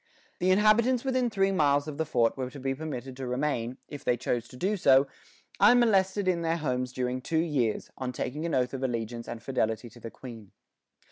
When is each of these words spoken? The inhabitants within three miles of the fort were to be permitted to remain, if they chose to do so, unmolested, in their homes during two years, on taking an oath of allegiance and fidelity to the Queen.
The 0.39 0.49
inhabitants 0.49 1.03
within 1.05 1.29
three 1.29 1.51
miles 1.51 1.87
of 1.87 1.99
the 1.99 2.07
fort 2.07 2.35
were 2.35 2.49
to 2.49 2.59
be 2.59 2.73
permitted 2.73 3.15
to 3.17 3.27
remain, 3.27 3.77
if 3.87 4.03
they 4.03 4.17
chose 4.17 4.47
to 4.47 4.57
do 4.57 4.75
so, 4.75 5.05
unmolested, 5.59 6.27
in 6.27 6.41
their 6.41 6.57
homes 6.57 6.91
during 6.91 7.21
two 7.21 7.37
years, 7.37 7.91
on 7.99 8.11
taking 8.11 8.43
an 8.47 8.55
oath 8.55 8.73
of 8.73 8.81
allegiance 8.81 9.27
and 9.27 9.43
fidelity 9.43 9.91
to 9.91 9.99
the 9.99 10.09
Queen. 10.09 10.53